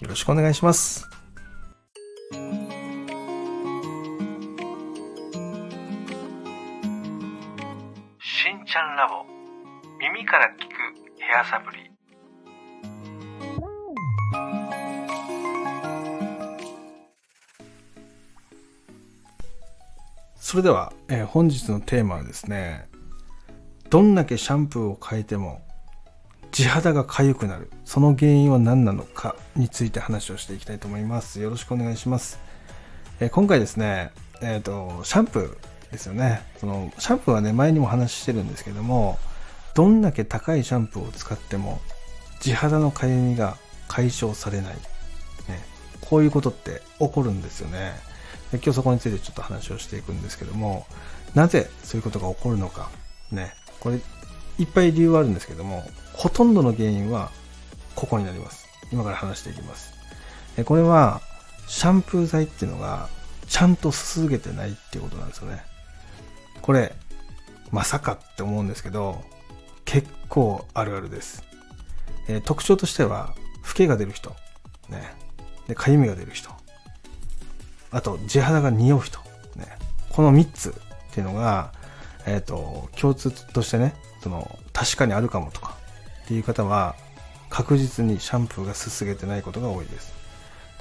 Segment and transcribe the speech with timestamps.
[0.00, 1.06] よろしくお願いします。
[8.22, 9.26] しんちゃんラボ
[9.98, 11.90] 耳から聞くヘアサプリ
[20.36, 22.88] それでは、えー本日のテーマはですね
[23.90, 25.60] どんだけシャンプーを変えても
[26.52, 27.70] 地肌が痒くなる。
[27.84, 31.40] その原因は何なのかについて話をしていきたいと思います。
[31.40, 32.38] よろしくお願いします、
[33.20, 34.10] えー今回ですね
[34.42, 36.42] えっ、とシャンプーですよね。
[36.58, 39.18] そのシャンプーはね前にも話してるんですけども
[39.74, 41.80] どんだけ高いシャンプーを使っても
[42.40, 43.56] 地肌の痒みが
[43.88, 44.80] 解消されない、ね、
[46.00, 47.92] こういうことって起こるんですよね。
[48.52, 50.86] で今日そこについてちょっと話をしていくんですけども
[51.34, 52.90] なぜそういうことが起こるのか。
[53.30, 54.00] ねこれ
[54.58, 57.30] いっぱい理由はあるんですけどもほとんどの原因は
[57.94, 58.68] ここになります。
[58.92, 59.92] 今から話していきます。
[60.56, 61.20] えこれは
[61.66, 63.08] シャンプー剤っていうのが
[63.46, 65.62] ちゃんとすすげてないっていうことなんですよね。
[66.62, 66.92] これ
[67.70, 69.22] まさかって思うんですけど
[69.84, 71.44] 結構あるあるです、
[72.28, 73.34] えー特徴としては
[73.66, 74.34] 老けが出る人。
[74.88, 75.14] ね。
[75.68, 76.50] でかゆみが出る人。
[77.92, 79.18] あと地肌が匂う人、
[79.56, 79.66] ね、
[80.10, 80.72] この3つっ
[81.12, 81.72] ていうのが、
[82.26, 85.76] えっと共通としてねその確かにあるかもとか
[86.24, 86.94] っていう方は
[87.48, 90.12] 確実にシャンプーがすすげてないことが多いです。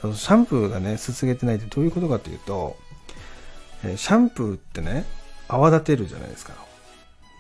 [0.02, 2.78] シャンプーがねすすげてないってどういうことかっていうと、
[3.84, 5.04] えシャンプーってね
[5.48, 6.54] 泡立てるじゃないですか。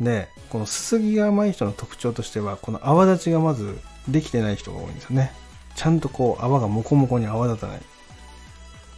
[0.01, 5.31] でこのすすぎが甘い人の特徴としてはこの泡立ちがまずできてない人が多いんですよね。
[5.75, 7.81] ちゃんとこう泡がモコモコに泡立たない。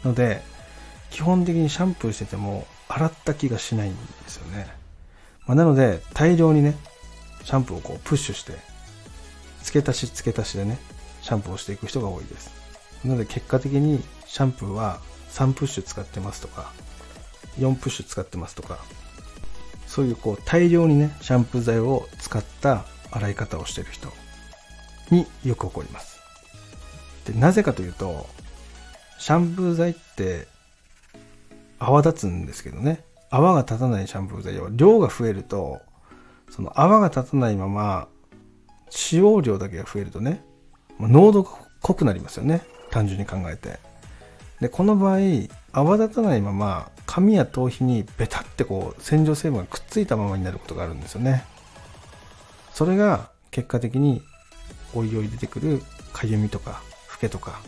[0.04, 0.42] ので
[1.10, 4.68] 基本的にシャンプーしてても洗った気がしないんですよね、
[5.48, 6.76] まあなので大量にね
[7.44, 8.54] シャンプーをこうプッシュして
[9.64, 10.80] 付け足し付け足しでね
[11.22, 12.52] シャンプーをしていく人が多いです。
[13.04, 15.00] なので結果的にシャンプーは
[15.32, 16.72] 3プッシュ使ってますとか
[17.60, 18.80] 4プッシュ使ってますとか
[19.88, 24.10] そういうこう大量にねシャンプー剤を使った洗い方をしてる人
[25.10, 26.20] によく起こります。
[27.26, 28.28] でなぜかというと
[29.20, 30.48] シャンプー剤って
[31.80, 33.04] 泡立つんですけどね。
[33.32, 35.80] 泡が立たないシャンプー剤は量が増えると
[36.50, 38.08] その泡が立たないまま
[38.90, 40.44] 使用量だけが増えるとね
[41.00, 41.50] 濃度が
[41.82, 42.62] 濃くなりますよね。
[42.92, 43.80] 単純に考えて。
[44.60, 45.20] でこの場合
[45.72, 51.46] 泡立たないまま髪や頭皮にベタってこう洗浄成分がくっついたままになることがあるんですよね。
[52.74, 54.22] それが結果的に
[54.94, 55.82] おいおい出てくる
[56.14, 57.62] かゆみとか老けとか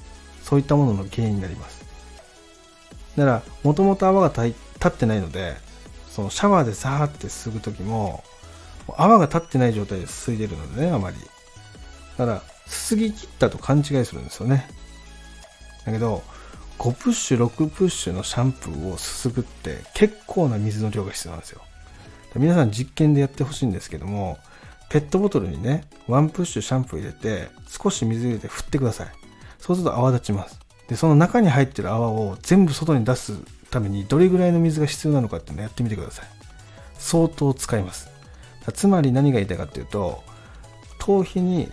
[0.44, 1.84] そういったものの原因になります。
[3.18, 5.55] だからもともと泡が立立ってないので
[6.09, 8.23] そのシャワーでザーってすぐ時も
[8.97, 11.17] 泡が立ってない状態ですすいでるのでねあまり。
[12.17, 14.67] だからすすぎ切ったと勘違いするんですよね。
[15.85, 16.21] だけど
[16.79, 21.61] 5プッシュ6プッシュのシャンプーをすすぐって結構な水の量が必要なんですよ。
[22.35, 24.38] 皆さん実験でやってほしいんですけども
[24.89, 29.07] ペットボトルにね1プッシュシャンプー入れて少し水入れて振ってください。
[29.59, 30.59] そうすると泡立ちます。
[30.88, 33.33] でその中に入ってる泡を全部外に出す
[33.73, 36.25] ためにどれぐらいの水が必要なのかっていうのをやってみてください。
[36.97, 38.09] 相当使います。
[38.72, 40.23] つまり何が言いたいかっていうと
[41.00, 41.69] 頭皮に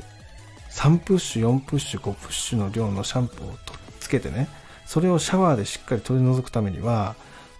[0.70, 4.48] 3プッシュ4プッシュ5プッシュの量のシャンプーをとつけてね
[4.86, 7.14] それをシャワーでしっかり取り除くためには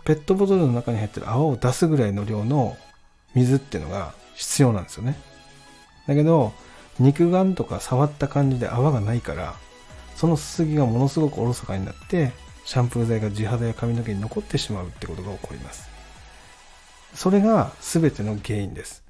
[0.04, 2.76] ペットボトルの中に入ってる泡を出すぐらいの量の
[3.34, 5.16] 水っていうのが必要なんですよね。
[6.08, 6.53] だけど
[6.98, 9.54] 肉眼とか触った感じで泡がないから
[10.16, 12.32] そのすすぎがものすごくおろそかになって
[12.65, 15.89] シャンプー剤が地肌や髪の毛に残ってしまうってことが起こります。
[17.15, 19.03] それが全ての原因です。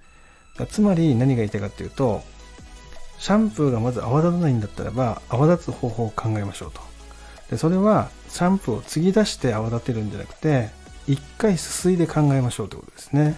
[0.71, 2.23] つまり何が言いたいかっていうと
[3.19, 6.81] シャンプーがまず泡立たないんだったらば泡立つ方法を考えましょうと。
[7.51, 10.71] でそれはシャンプーを継ぎ出して泡立てるんじゃなくて
[11.07, 13.37] 一回すすいで考えましょうってことですね。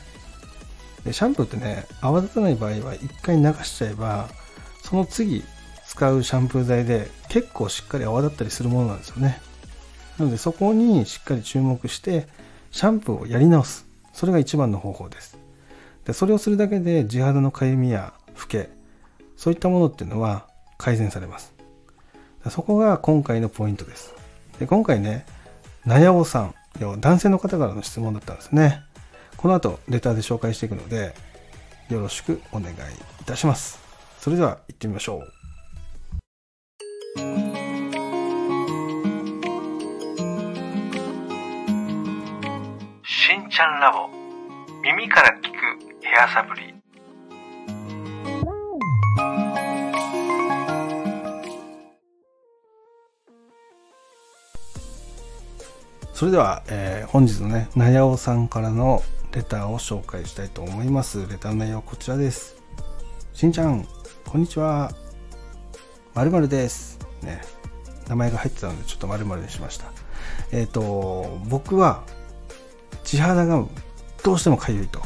[1.05, 4.29] でシャンプーってね泡立たない場合は一回流しちゃえば
[4.83, 5.45] その次
[5.87, 9.41] 使うシャンプー剤で結構しっかり泡立ったりするものなんですよね。
[10.23, 12.27] なのでそこにしっかり注目して
[12.71, 15.39] シャンプーをやり直すそれが一番の方法です
[16.05, 18.71] でそれをするだけで地肌のかゆみや老け
[19.37, 20.47] そういったものっていうのは
[20.79, 21.53] 改善されます
[22.51, 24.15] そこが今回のポイントです。
[24.59, 25.25] で今回ね、
[25.85, 26.55] なやおさん、
[27.01, 28.83] 男性の方からの質問だったんですね。
[29.37, 31.15] この後、レターで紹介していくので、
[31.89, 32.75] よろしくお願い
[33.21, 33.79] いたします。
[34.19, 35.42] それでは行ってみましょう。
[43.83, 44.09] ラボ
[44.81, 45.51] 耳から聞く
[46.01, 46.73] 部屋サプリ
[56.15, 59.03] それでは、えー、本日のね、なやおさんからの
[59.33, 61.27] レターを紹介したいと思います。
[61.27, 62.55] レターの内容はこちらです。
[63.33, 63.89] しんちゃん、
[64.25, 64.93] こんにちは。
[66.15, 67.01] まるです。
[67.23, 67.41] ね。
[68.07, 69.87] 名前が入ってたので、ちょっとまるにしました。
[70.53, 72.05] えっ、ー、と、僕は、
[73.05, 73.65] 地肌が
[74.25, 75.01] どうしてもかゆいと。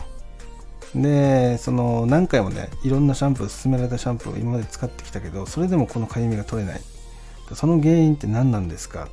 [0.94, 6.80] で、その、何回もね、いろんなシャンプー、勧められたシャンプーを今まで使ってきたけど、それでもこのかゆみが取れない。
[7.54, 9.08] その原因って何なんですか？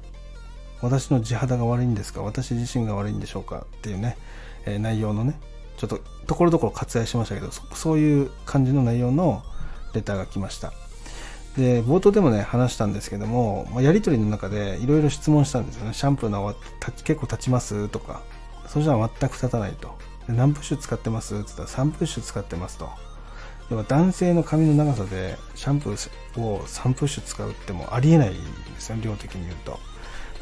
[0.82, 2.22] 私の地肌が悪いんですか？
[2.22, 3.66] 私自身が悪いんでしょうか？
[3.78, 4.18] っていうね、
[4.66, 5.40] えー、内容のね、
[5.78, 9.44] ちょっとところどころ割愛しましたけどそ、ういう感じの内容の
[9.94, 10.74] レターが来ました。
[11.58, 15.94] で、冒頭でもね、話したんですけども、まあ、やりとりの中でいろいろ質問したんですよね。
[15.94, 16.56] シャンプーの
[17.04, 17.88] 結構経ちます？
[17.90, 18.22] とか、
[18.74, 19.96] そしたら全く立たないと。
[20.28, 21.36] で何プッシュ使ってます？
[21.36, 22.90] って言ったら3プッシュ使ってますと。
[23.70, 28.40] 要は男性の髪の長さでシャンプーを3プッシュ使うってもありえないんで
[28.80, 29.80] すよ、量的に言うと。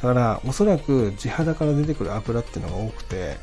[0.02, 3.38] だからおそらく地肌から出てくる油っていうのが多くて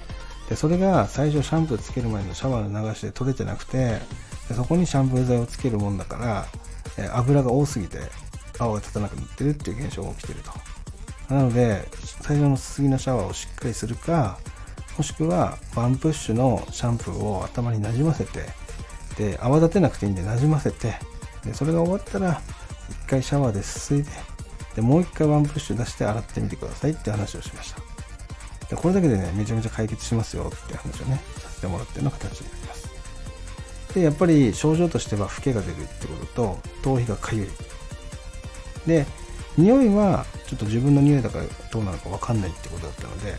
[0.49, 4.01] でそれが最初シャンプーつける前のシャワーの流しで取れてなくて
[4.49, 6.47] でそこにシャンプー剤をつけるもんだから
[6.99, 7.99] え油が多すぎて
[8.59, 10.51] 泡が立たなくなってるっていう現象が起きてると
[11.33, 11.87] なので
[12.23, 14.41] 最初のすすぎのシャワーをしっかりするか
[14.99, 18.41] もしくはワンプッシュのシャンプーを頭になじませて
[19.17, 20.95] で泡立てなくていいんでなじませて
[21.45, 22.43] でそれが終わったら
[22.91, 24.11] 一回シャワーですすいで
[24.75, 27.81] でもう一回ワンプッシュ出して洗ってみてくださいって話をしました。
[28.69, 32.89] でこれだけでねめちゃめちゃ解決しますよって話をねさせてもらっての形になります。
[33.95, 37.49] でやっぱり症状としてはフケが出るってことと頭皮がかゆい。
[38.87, 39.07] で
[39.57, 43.35] 匂いはちょっと自分の匂いだからどうなのか分かんないってことだったので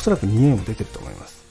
[0.00, 1.44] おそらく匂いも出てると思います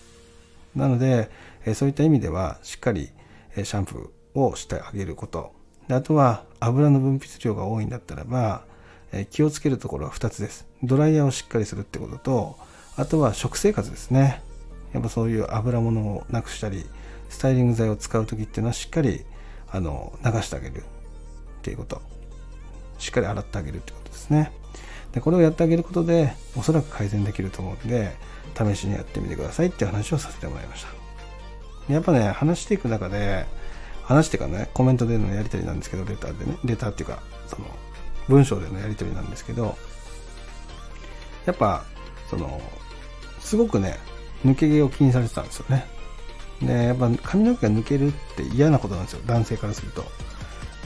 [0.75, 1.30] なので、
[1.66, 3.10] えそういった意味ではしっかり
[3.56, 5.54] シャンプーをしてあげること
[5.90, 8.63] あとは油の分泌量が多いんだったらば
[9.12, 10.68] え気をつけるところは2つです。
[10.84, 12.57] ドライヤーをしっかりするってことと、
[12.96, 14.42] あとは食生活ですね。
[14.94, 16.86] やっぱそういう油物をなくしたり、
[17.30, 19.25] スタイリング剤を使う時っていうのはしっかり
[19.69, 20.81] あの流してあげるっ
[21.62, 22.01] ていうこと。
[22.98, 24.51] しっかり洗ってあげるってことですね。
[25.13, 28.15] で、これをやってあげることで、おそらく改善できると思うんで、
[28.56, 30.85] 試しにやってみてくださいって話をさせてもらいまし
[31.88, 31.94] た。
[31.94, 33.45] やっぱね、話していく中で、
[34.03, 37.65] 話してからね、コメントでのやり取りなんですけど、レターでね、レターっていうか、その、
[38.27, 39.75] 文章でのやり取りなんですけど、
[41.45, 41.83] やっぱ、
[42.29, 42.62] その、
[43.39, 43.97] すごくね、
[44.45, 45.85] 抜け毛を気にされてたんですよね。
[46.62, 50.03] で、やっぱ髪の毛が抜けるって嫌なことなんですよ、男性からすると。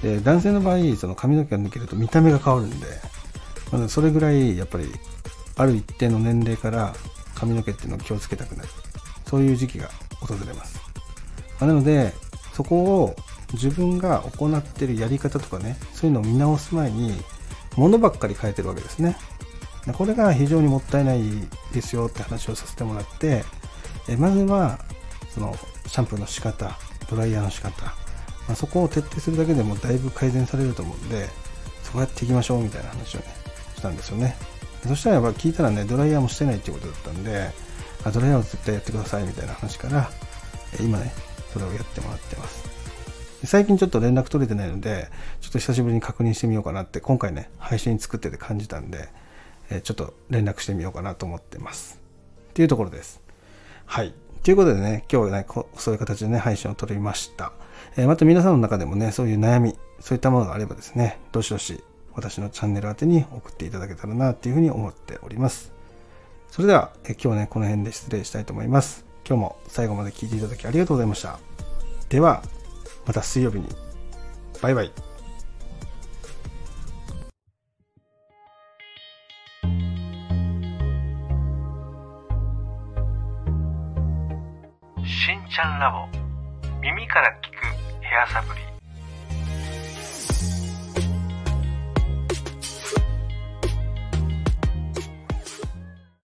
[0.02, 2.88] で、男性の場合、その髪の毛が抜けると見た目が変わるんで、
[3.78, 4.86] まそれぐらい、やっぱり、
[5.56, 6.94] ある一定の年齢から
[7.36, 8.70] 髪の毛っていうのを気をつけたくなる。
[9.26, 9.90] そういう時期が
[10.22, 10.80] 訪れます。
[11.60, 12.14] まなので、
[12.54, 13.16] そこを
[13.54, 17.14] 自分が行ってるやり方とかね、そういうのを見直す前に、
[17.76, 19.18] 物ばっかり変えてるわけですね。
[19.98, 21.22] これが非常にもったいない
[21.74, 23.44] ですよって話をさせてもらって、
[24.08, 24.80] えまずは、
[25.34, 25.56] その、
[25.88, 26.78] シャンプーの仕方、
[27.10, 27.86] ドライヤーの仕方、
[28.48, 31.28] まあ、そこを徹底するだけでもだいぶ改善されると思うんで、
[31.84, 33.26] そこやっていきましょうみたいな話をね、
[33.84, 34.36] たんですよね。
[34.88, 37.52] そしたらやっぱ聞いたらね、ドライヤーもしてないってことだったんで、
[38.04, 40.10] あドライヤーを絶対やってくださいみたいな話から、
[40.82, 41.14] 今ね、
[41.54, 42.64] それをやってもらってます。
[43.46, 45.10] 最近ちょっと連絡取れてないので、
[45.42, 49.10] ちょっと久しぶりに確認してみようかなって、今回ね、配信作ってて感じたんで、
[49.70, 52.00] えちょっと連絡してみようかなと思ってます。
[52.50, 53.22] っていうところです。
[53.86, 54.14] はい。
[54.44, 55.46] ということでね、今日はね、
[55.78, 57.54] そういう形でね、配信を取りました。
[57.98, 61.84] えー、また皆さんの中でもね、そういう悩み、そういったものがあればですね、どしどし
[62.16, 65.74] 私のチャンネル宛てに送っていただけたらなっていうふうに思っております。
[66.50, 69.06] それでは、え今日はね、この辺で失礼したいと思います。
[69.28, 71.40] 今日も最後まで聴いていただきありがとうございました。
[72.10, 72.44] では、
[73.06, 73.68] また水曜日に。
[74.62, 74.92] バイバイ。
[85.06, 86.08] しんちゃんラボ
[86.82, 88.73] 耳から聞くヘアサプリ